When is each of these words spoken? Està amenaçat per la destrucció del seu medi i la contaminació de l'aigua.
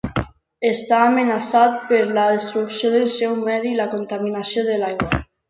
Està 0.69 1.01
amenaçat 1.09 1.75
per 1.91 1.99
la 2.19 2.23
destrucció 2.37 2.91
del 2.95 3.05
seu 3.19 3.37
medi 3.51 3.71
i 3.75 3.75
la 3.83 3.87
contaminació 3.95 4.67
de 4.73 4.81
l'aigua. 4.83 5.23